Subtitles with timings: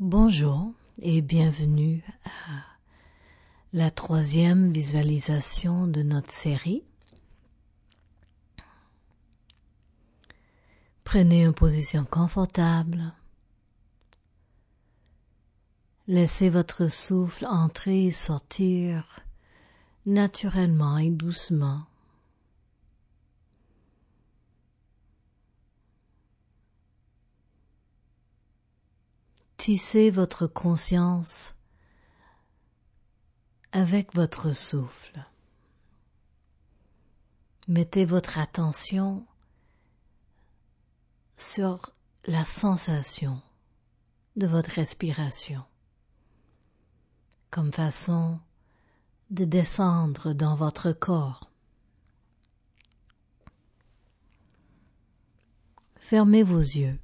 [0.00, 0.70] Bonjour
[1.02, 2.62] et bienvenue à
[3.72, 6.84] la troisième visualisation de notre série.
[11.02, 13.12] Prenez une position confortable.
[16.06, 19.18] Laissez votre souffle entrer et sortir
[20.06, 21.80] naturellement et doucement.
[29.68, 31.52] Votre conscience
[33.72, 35.22] avec votre souffle.
[37.66, 39.26] Mettez votre attention
[41.36, 41.92] sur
[42.24, 43.42] la sensation
[44.36, 45.62] de votre respiration
[47.50, 48.40] comme façon
[49.28, 51.50] de descendre dans votre corps.
[55.96, 56.98] Fermez vos yeux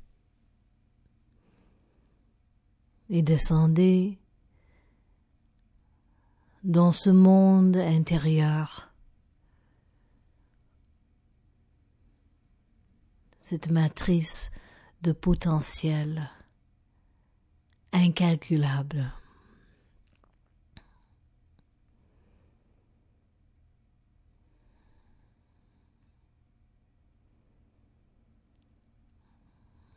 [3.10, 4.18] et descendez
[6.62, 8.90] dans ce monde intérieur,
[13.42, 14.50] cette matrice
[15.02, 16.30] de potentiel
[17.92, 19.12] incalculable.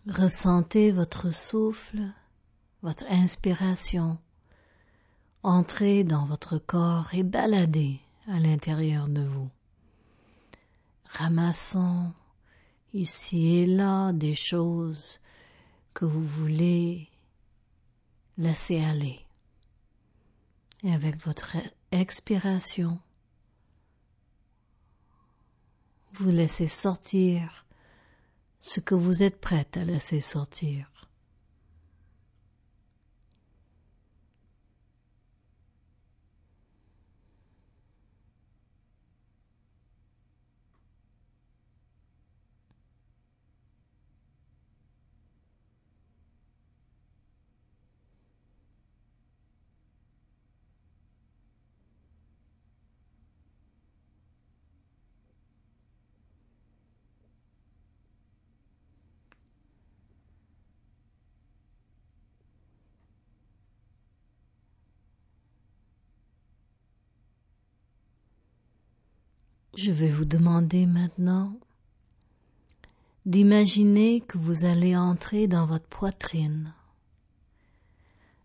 [0.05, 2.13] Ressentez votre souffle,
[2.87, 4.17] votre inspiration,
[5.43, 7.99] entrer dans votre corps et balader
[8.29, 9.49] à l'intérieur de vous.
[11.03, 12.13] Ramassons
[12.93, 15.19] ici et là des choses
[15.93, 17.09] que vous voulez
[18.37, 19.19] laisser aller.
[20.81, 21.57] Et avec votre
[21.91, 23.01] expiration,
[26.13, 27.65] vous laissez sortir
[28.61, 30.96] ce que vous êtes prête à laisser sortir.
[69.77, 71.55] Je vais vous demander maintenant
[73.27, 76.73] d'imaginer que vous allez entrer dans votre poitrine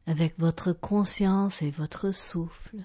[0.06, 2.84] avec votre conscience et votre souffle.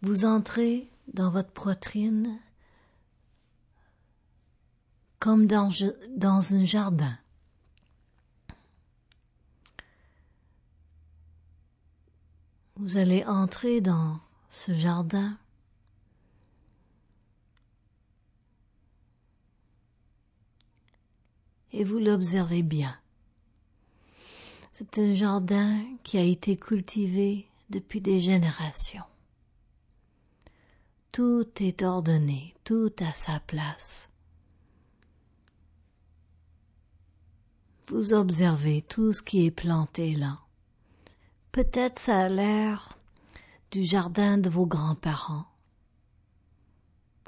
[0.00, 2.40] Vous entrez dans votre poitrine
[5.18, 5.68] comme dans,
[6.54, 7.18] un jardin.
[12.76, 15.36] Vous allez entrer dans ce jardin
[21.72, 22.96] et vous l'observez bien.
[24.72, 29.04] C'est un jardin qui a été cultivé depuis des générations.
[31.12, 34.08] Tout est ordonné, tout à sa place.
[37.88, 40.38] Vous observez tout ce qui est planté là.
[41.50, 42.96] Peut-être ça a l'air
[43.72, 45.46] du jardin de vos grands-parents.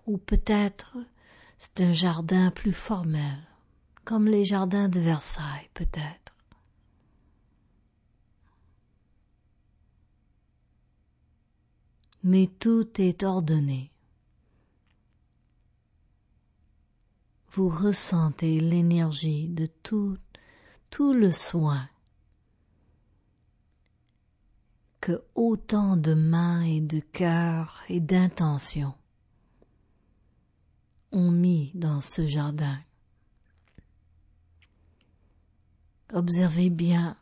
[0.07, 0.97] Ou peut-être
[1.59, 3.39] c'est un jardin plus formel
[4.05, 6.35] comme les jardins de Versailles peut-être.
[12.25, 13.91] Mais tout est ordonné.
[17.51, 20.17] Vous ressentez l'énergie de tout,
[20.89, 21.89] tout le soin
[25.03, 28.95] que autant de mains et de cœurs et d'intentions
[31.11, 32.79] ont mis dans ce jardin.
[36.13, 37.17] Observez bien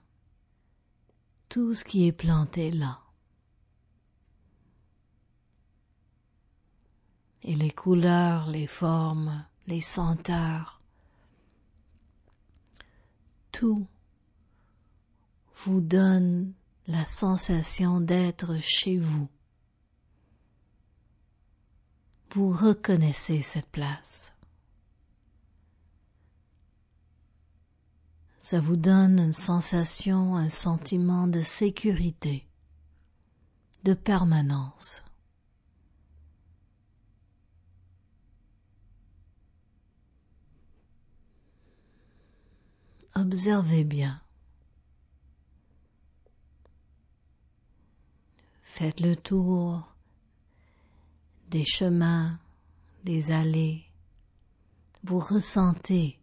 [1.49, 2.99] tout ce qui est planté là.
[7.43, 10.81] Et les couleurs, les formes, les senteurs,
[13.53, 13.87] tout
[15.65, 16.53] vous donne
[16.89, 19.29] la sensation d'être chez vous.
[22.31, 24.35] Vous reconnaissez cette place.
[28.41, 32.47] Ça vous donne une sensation, un sentiment de sécurité,
[33.85, 35.03] de permanence.
[43.15, 44.23] Observez bien.
[48.63, 49.87] Faites le tour
[51.51, 52.39] des chemins,
[53.05, 53.85] des allées.
[55.05, 56.19] Vous ressentez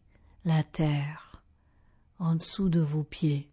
[0.45, 1.26] la terre
[2.19, 3.49] en dessous de vos pieds.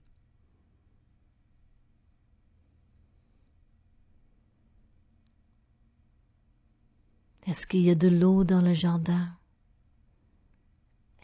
[7.46, 9.28] Est-ce qu'il y a de l'eau dans le jardin?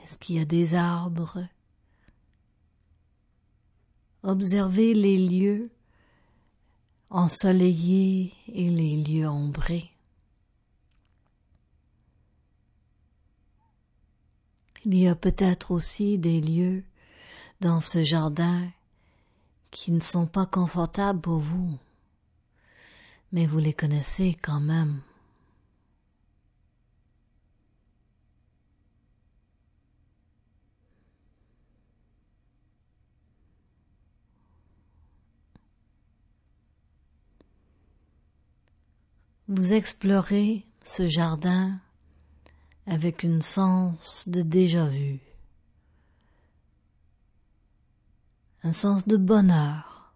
[0.02, 1.46] Est-ce qu'il y a des arbres?
[4.22, 5.70] Observez les lieux
[7.08, 9.90] ensoleillés et les lieux ombrés.
[14.84, 16.84] Il y a peut-être aussi des lieux
[17.60, 18.68] dans ce jardin
[19.70, 21.78] qui ne sont pas confortables pour vous,
[23.32, 25.00] mais vous les connaissez quand même.
[39.48, 41.80] Vous explorez ce jardin
[42.86, 45.18] avec une sens de déjà-vu,
[48.62, 50.14] un sens de bonheur.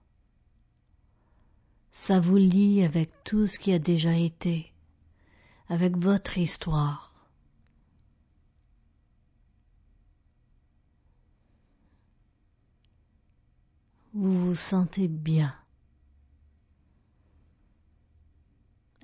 [1.92, 4.72] Ça vous lie avec tout ce qui a déjà été,
[5.68, 7.12] avec votre histoire.
[14.12, 15.54] Vous vous sentez bien.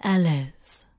[0.00, 0.89] à l'aise.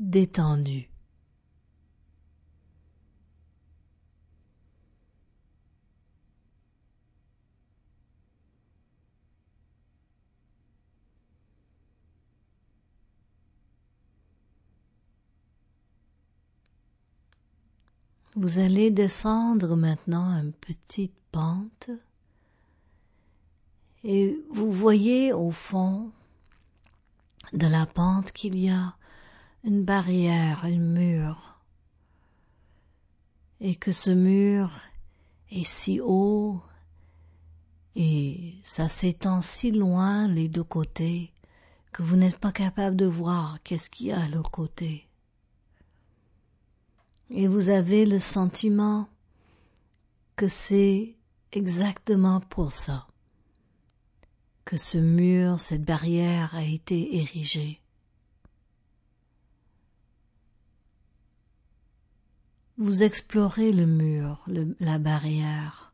[0.00, 0.88] Détendu.
[18.36, 21.90] Vous allez descendre maintenant une petite pente
[24.02, 26.10] et vous voyez au fond
[27.52, 28.94] de la pente qu'il y a
[29.64, 31.60] une barrière, un mur,
[33.60, 34.70] et que ce mur
[35.50, 36.62] est si haut
[37.96, 41.32] et ça s'étend si loin les deux côtés
[41.92, 45.08] que vous n'êtes pas capable de voir qu'est-ce qu'il y a à l'autre côté.
[47.30, 49.08] Et vous avez le sentiment
[50.36, 51.16] que c'est
[51.52, 53.06] exactement pour ça
[54.64, 57.80] que ce mur, cette barrière a été érigée.
[62.80, 65.92] Vous explorez le mur, la barrière.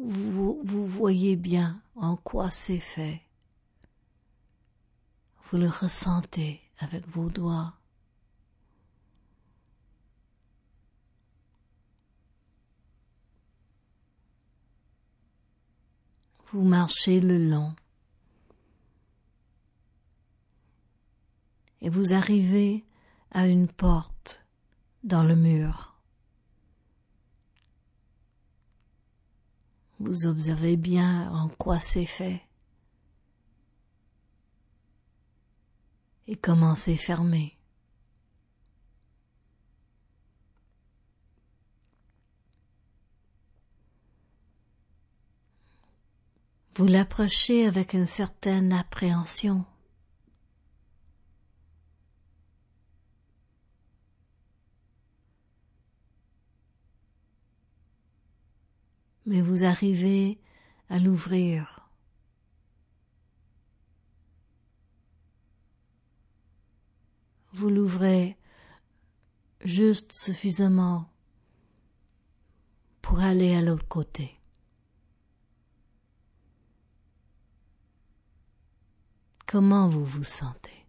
[0.00, 3.22] Vous, voyez bien en quoi c'est fait.
[5.44, 7.74] Vous le ressentez avec vos doigts.
[16.50, 17.76] Vous marchez le long
[21.80, 22.84] et vous arrivez
[23.30, 24.11] à une porte
[25.04, 25.94] dans le mur.
[29.98, 32.42] Vous observez bien en quoi c'est fait
[36.26, 37.56] et comment c'est fermé.
[46.74, 49.66] Vous l'approchez avec une certaine appréhension.
[59.26, 60.40] Mais vous arrivez
[60.88, 61.88] à l'ouvrir.
[67.52, 68.36] Vous l'ouvrez
[69.60, 71.12] juste suffisamment
[73.02, 74.40] pour aller à l'autre côté.
[79.46, 80.86] Comment vous vous sentez?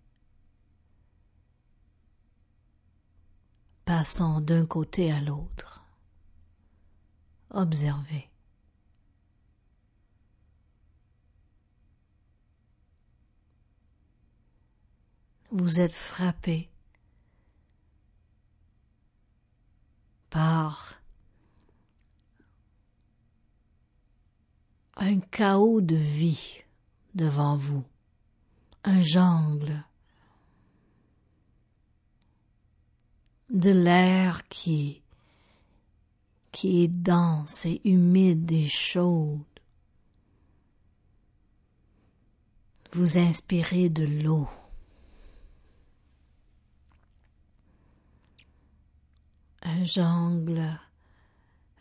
[3.84, 5.83] Passant d'un côté à l'autre.
[7.54, 8.30] Observez.
[15.52, 16.70] Vous êtes frappé
[20.32, 21.00] par
[24.98, 26.64] un chaos de vie
[27.14, 27.86] devant vous
[28.84, 29.84] un jungle,
[33.50, 35.03] de l'air qui,
[36.54, 39.42] qui est dense et humide et chaude.
[42.94, 44.48] Vous inspirez de l'eau.
[49.64, 50.80] Un un jungle,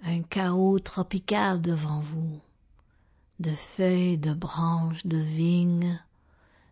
[0.03, 2.41] un chaos tropical devant vous,
[3.39, 6.01] de feuilles, de branches, de vignes,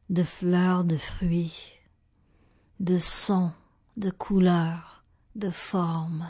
[0.08, 1.74] de fleurs, de fruits,
[2.80, 3.52] de sons,
[3.96, 5.04] de couleurs,
[5.36, 6.28] de formes.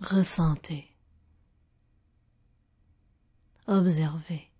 [0.00, 0.94] Ressentez.
[3.66, 4.50] Observez.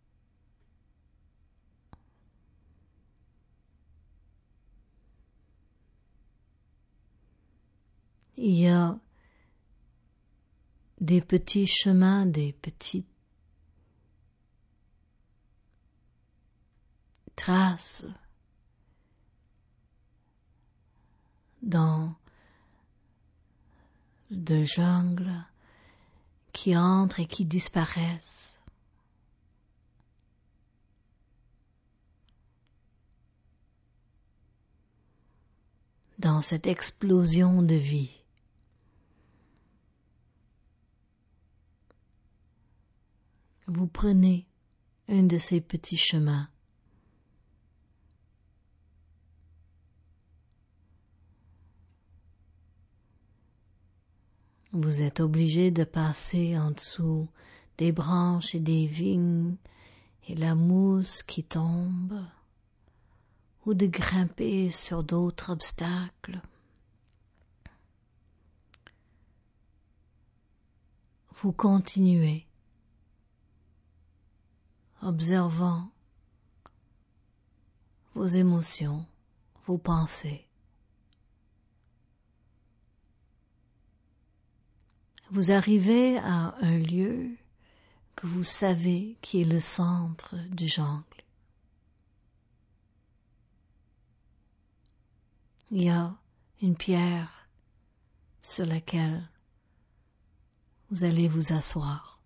[8.38, 8.98] Il y a
[11.00, 13.06] des petits chemins, des petites
[17.34, 18.06] traces
[21.62, 22.14] dans
[24.30, 25.45] de jungle
[26.52, 28.56] qui entrent et qui disparaissent.
[36.18, 38.11] dans cette explosion de vie.
[43.66, 44.47] Vous prenez
[45.09, 46.49] un de ces petits chemins.
[54.78, 57.30] Vous êtes obligé de passer en dessous
[57.78, 59.56] des branches et des vignes
[60.28, 62.23] et la mousse qui tombe,
[63.64, 66.42] ou de grimper sur d'autres obstacles.
[71.37, 72.47] Vous continuez,
[75.00, 75.90] observant
[78.14, 79.06] vos émotions,
[79.64, 80.45] vos pensées.
[85.30, 87.37] Vous arrivez à un lieu
[88.14, 91.02] que vous savez qui est le centre du jungle.
[95.71, 96.14] Il y a
[96.62, 97.49] une pierre
[98.40, 99.28] sur laquelle
[100.90, 102.21] vous allez vous asseoir.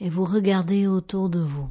[0.00, 1.70] Et vous regardez autour de vous.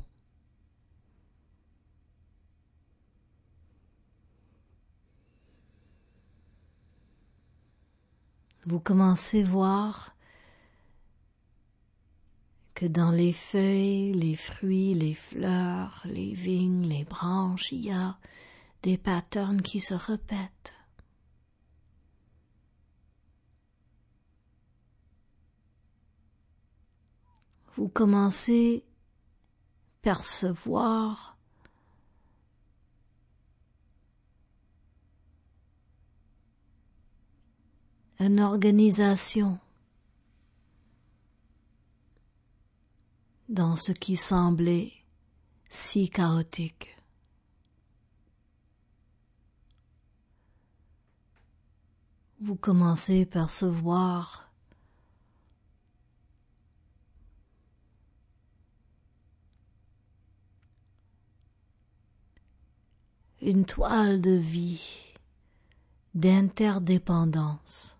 [8.67, 10.13] Vous commencez voir
[12.73, 18.17] que dans les feuilles, les fruits, les fleurs, les vignes, les branches, il y a
[18.83, 20.73] des patterns qui se répètent.
[27.77, 28.83] Vous commencez
[30.01, 31.36] percevoir
[38.19, 39.59] une organisation.
[43.49, 44.91] Dans ce qui semblait
[45.69, 46.97] si chaotique.
[52.39, 54.51] Vous commencez à percevoir
[63.41, 65.13] une toile de vie,
[66.13, 67.96] d'interdépendance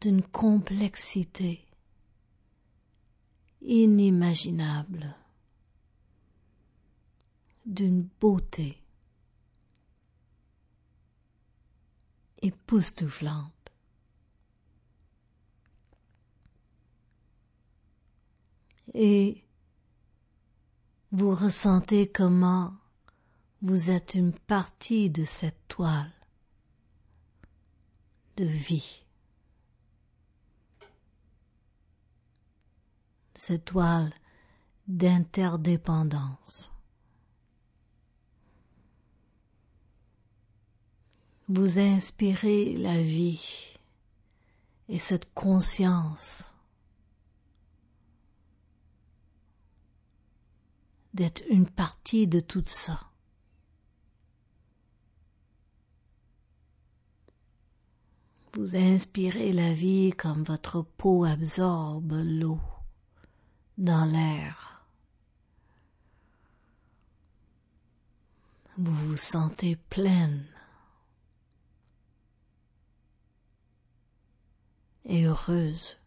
[0.00, 1.66] d'une complexité
[3.60, 5.14] inimaginable,
[7.66, 8.80] d'une beauté
[12.42, 13.52] époustouflante.
[18.94, 19.44] Et
[21.12, 22.74] vous ressentez comment
[23.62, 26.12] vous êtes une partie de cette toile
[28.36, 29.04] de vie.
[33.40, 34.12] Cette toile
[34.86, 36.70] d'interdépendance.
[41.48, 43.78] Vous inspirez la vie
[44.90, 46.52] et cette conscience
[51.14, 53.00] d'être une partie de tout ça.
[58.52, 62.60] Vous inspirez la vie comme votre peau absorbe l'eau
[63.80, 64.84] dans l'air.
[68.76, 70.46] Vous vous sentez pleine
[75.06, 75.99] et heureuse.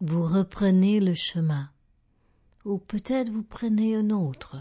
[0.00, 1.70] Vous reprenez le chemin,
[2.64, 4.56] ou peut-être vous prenez un autre.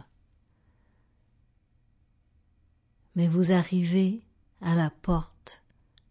[3.16, 4.22] Mais vous arrivez
[4.62, 5.64] à la porte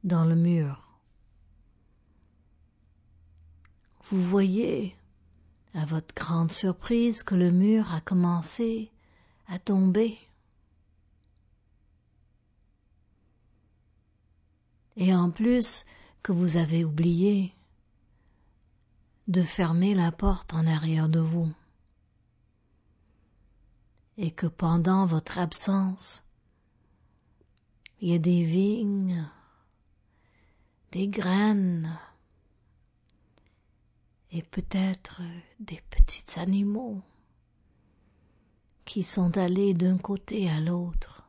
[0.03, 0.83] dans le mur.
[4.11, 4.97] Vous voyez,
[5.75, 8.91] à votre grande surprise, que le mur a commencé
[9.47, 10.17] à tomber.
[14.97, 15.85] Et en plus
[16.23, 17.55] que vous avez oublié
[19.29, 21.53] de fermer la porte en arrière de vous.
[24.17, 26.25] Et que pendant votre absence,
[28.01, 29.29] il y a des vignes,
[30.93, 31.99] des graines
[34.31, 35.21] et peut-être
[35.61, 37.03] des petits animaux
[38.87, 41.23] qui sont allés d'un côté à l'autre.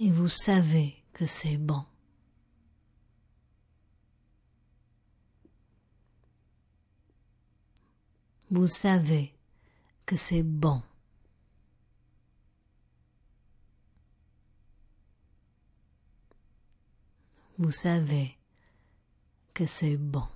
[0.00, 1.84] Et vous savez que c'est bon.
[8.50, 9.34] Vous savez
[10.06, 10.82] que c'est bon.
[17.58, 18.36] Vous savez
[19.52, 20.26] que c'est bon.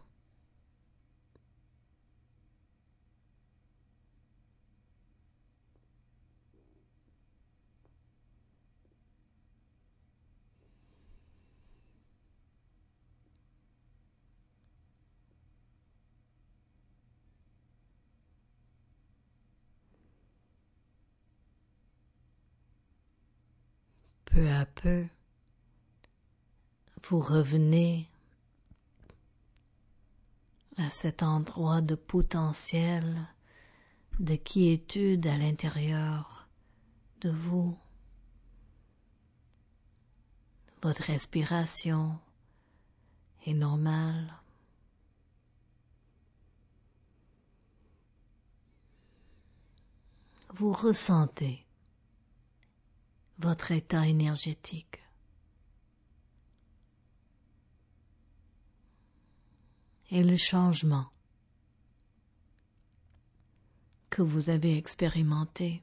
[24.33, 25.05] Peu à peu,
[27.05, 28.09] vous revenez
[30.79, 33.27] à cet endroit de potentiel,
[34.21, 36.49] de quiétude à l'intérieur
[37.21, 37.77] de vous.
[40.81, 42.19] Votre respiration
[43.47, 44.33] est normale.
[50.55, 51.67] Vous ressentez
[53.43, 55.03] votre état énergétique.
[60.11, 61.07] Et le changement
[64.11, 65.83] que vous avez expérimenté.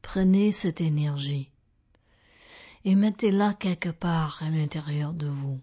[0.00, 1.50] Prenez cette énergie
[2.84, 5.60] et mettez-la quelque part à l'intérieur de vous.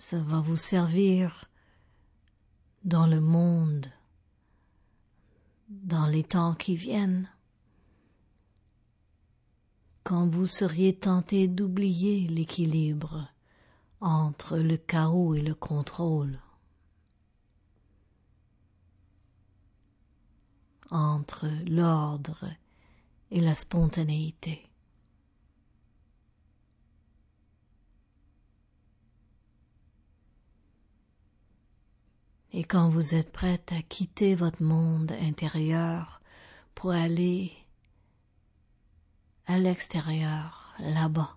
[0.00, 1.44] Ça va vous servir
[2.84, 3.86] dans le monde,
[5.68, 7.28] dans les temps qui viennent,
[10.02, 13.28] quand vous seriez tenté d'oublier l'équilibre
[14.00, 16.40] entre le chaos et le contrôle,
[20.90, 22.46] entre l'ordre
[23.30, 24.69] et la spontanéité.
[32.52, 36.20] Et quand vous êtes prête à quitter votre monde intérieur
[36.74, 37.52] pour aller
[39.46, 41.36] à l'extérieur, là-bas,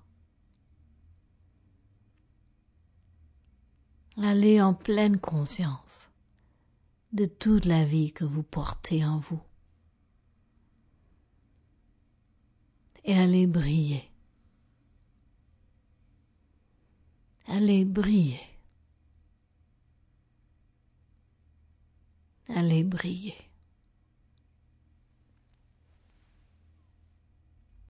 [4.17, 6.09] allez en pleine conscience
[7.11, 9.41] de toute la vie que vous portez en vous.
[13.05, 14.09] Et allez briller.
[17.47, 18.39] Allez briller.
[22.49, 23.35] Allez briller.